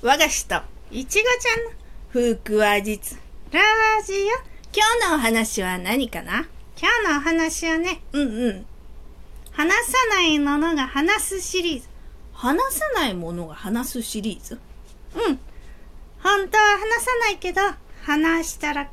[0.00, 0.54] 和菓子と
[0.92, 3.18] いちごちゃんの福話実
[3.50, 3.60] ラ
[4.06, 4.16] ジオ。
[4.72, 6.46] 今日のお話は何かな？
[6.80, 8.66] 今日のお話はね、うんうん。
[9.50, 11.88] 話さないものが話すシリーズ。
[12.32, 14.60] 話さないものが話すシリーズ？
[15.16, 15.40] うん。
[16.22, 17.60] 本当は話さないけど、
[18.04, 18.88] 話したら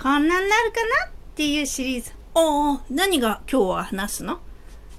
[0.00, 2.12] こんなになるかなっていうシリーズ。
[2.34, 4.40] おお、何が今日は話すの？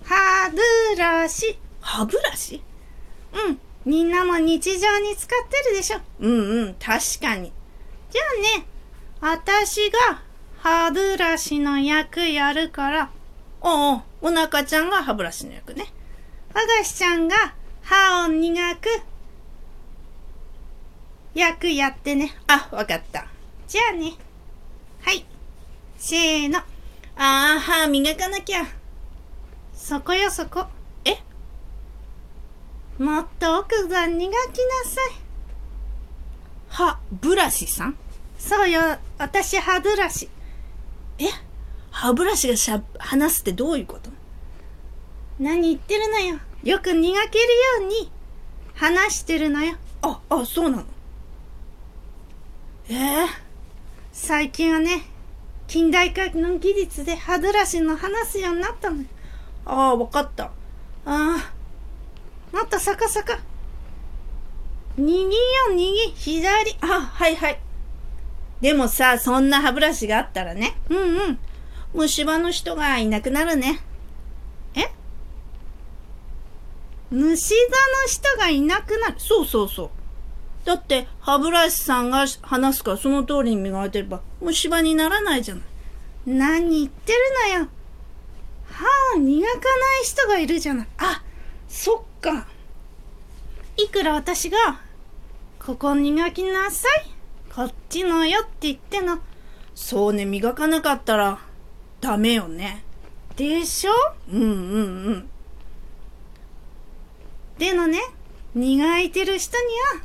[0.03, 0.57] 歯ブ
[0.95, 1.57] ラシ。
[1.81, 2.61] 歯ブラシ？
[3.33, 3.59] うん。
[3.87, 5.99] みんなも日常に使ってるでしょ。
[6.19, 7.53] うんうん、確かに。
[8.09, 8.65] じゃあね、
[9.21, 10.21] 私が
[10.57, 13.09] 歯ブラシの役やるから、
[13.61, 15.85] おお、お腹ちゃんが歯ブラシの役ね。
[16.53, 18.89] 和菓子ちゃんが歯を磨く
[21.33, 22.35] 役やってね。
[22.47, 23.25] あ、わかった。
[23.69, 24.15] じゃあね。
[24.99, 25.25] はい。
[25.95, 26.59] せーの。
[27.15, 28.65] あー、歯磨かなきゃ。
[29.73, 30.65] そこよそこ。
[32.99, 34.31] えもっと奥が磨きな
[34.89, 35.13] さい。
[36.69, 37.97] 歯ブラシさん？
[38.37, 38.81] そうよ、
[39.17, 40.29] 私歯ブラシ。
[41.19, 41.25] え？
[41.91, 44.11] 歯ブラシがしゃ、話すってどういうこと？
[45.39, 46.39] 何言ってるのよ。
[46.63, 47.45] よく磨ける
[47.81, 48.11] ように
[48.75, 49.75] 話してるのよ。
[50.01, 50.83] あ、あ、そうなの？
[52.89, 53.27] ええ
[54.11, 55.03] 最近はね、
[55.67, 59.05] 近代科学の技術で歯ブラシの話すようになったのよ。
[59.65, 60.45] ああ、わかった。
[60.45, 60.51] あ
[61.05, 61.53] あ、
[62.51, 63.39] もっと逆さか。
[64.97, 65.29] 右よ、
[65.75, 66.77] 右、左。
[66.81, 67.59] あ、はいはい。
[68.61, 70.75] でもさ、そんな歯ブラシがあったらね。
[70.89, 71.39] うんうん。
[71.93, 73.79] 虫歯の人がいなくなるね。
[74.73, 74.91] え？
[77.11, 79.89] 虫歯の人がいなくなるそうそうそう。
[80.65, 85.63] だって、歯ブラシさんが話すからその通りに磨いてれば虫歯にならないじゃない。
[86.25, 87.19] 何言ってる
[87.53, 87.67] のよ。
[88.69, 89.61] 歯を磨かな
[90.01, 90.87] い人がいるじゃない。
[90.97, 91.23] あ、
[91.69, 92.47] そっか。
[93.77, 94.57] いくら私が、
[95.63, 97.11] ここ磨きなさい。
[97.53, 99.19] こっちのよって言っての。
[99.75, 101.39] そうね、磨かなかったら、
[102.01, 102.83] ダメよね。
[103.35, 103.91] でしょ？
[104.31, 105.29] うんうんうん。
[107.57, 107.99] でのね、
[108.55, 109.65] 磨いてる人に
[109.97, 110.03] は、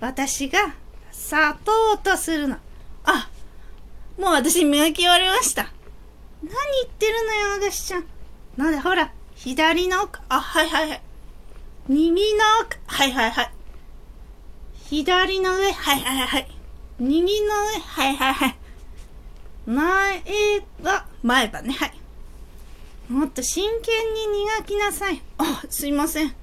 [0.00, 0.74] 私が、
[1.10, 2.56] 砂糖とするの。
[3.04, 3.28] あ、
[4.18, 5.64] もう私磨き終わりました。
[6.42, 6.54] 何言
[6.86, 8.04] ってるのよ、私ちゃん。
[8.56, 10.20] なんで、ほら、左の奥。
[10.28, 11.02] あ、はいはいはい。
[11.88, 12.78] 右の奥。
[12.86, 13.50] はいはいはい。
[14.88, 15.72] 左の上。
[15.72, 16.48] はいはいはい。
[17.00, 17.80] 右の上。
[17.80, 18.56] はいはいはい。
[19.66, 20.22] 前
[20.82, 21.06] 歯。
[21.22, 21.72] 前歯ね。
[21.72, 21.98] はい。
[23.08, 25.20] もっと真剣に磨きなさい。
[25.38, 26.34] あ、すいません。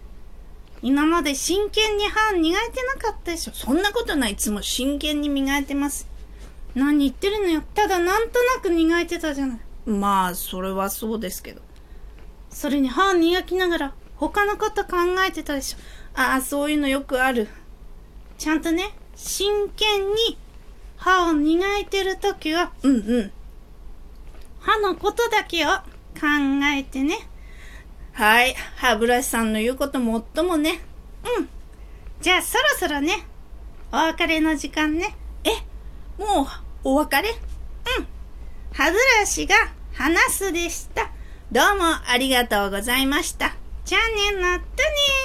[0.82, 3.54] 今まで真剣に歯磨いてなかったでしょ。
[3.54, 4.34] そんなことない。
[4.34, 6.06] いつも真剣に磨いてます。
[6.76, 7.64] 何言ってるのよ。
[7.74, 9.60] ただなんとなく磨いてたじゃない。
[9.86, 11.62] まあ、それはそうですけど。
[12.50, 14.98] それに歯磨きながら他のこと考
[15.28, 15.78] えてたでしょ。
[16.14, 17.48] ああ、そういうのよくある。
[18.38, 20.38] ちゃんとね、真剣に
[20.98, 23.32] 歯を磨いてるときは、うんうん。
[24.60, 25.82] 歯のことだけを考
[26.78, 27.18] えてね。
[28.12, 28.54] はい。
[28.76, 30.82] 歯ブラシさんの言うこともっともね。
[31.38, 31.50] うん。
[32.20, 33.26] じゃあそろそろね、
[33.94, 35.16] お別れの時間ね。
[35.46, 35.52] え、
[36.22, 36.48] もう
[36.84, 37.30] お別れ？
[37.30, 37.34] う
[38.02, 38.08] ん。
[38.74, 39.56] 歯ブラシが
[39.94, 41.10] 話すでした。
[41.50, 43.56] どうもありがとうございました。
[43.90, 44.02] じゃあ
[44.36, 45.19] ね、またね